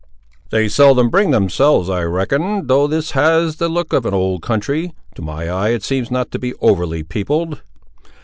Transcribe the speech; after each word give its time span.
"They 0.49 0.67
seldom 0.67 1.11
bring 1.11 1.29
themselves, 1.29 1.87
I 1.87 2.01
reckon; 2.05 2.65
though 2.65 2.87
this 2.87 3.11
has 3.11 3.57
the 3.57 3.69
look 3.69 3.93
of 3.93 4.03
an 4.03 4.15
old 4.15 4.41
country, 4.41 4.93
to 5.13 5.21
my 5.21 5.47
eye 5.47 5.69
it 5.73 5.83
seems 5.83 6.09
not 6.09 6.31
to 6.31 6.39
be 6.39 6.55
overly 6.59 7.03
peopled." 7.03 7.61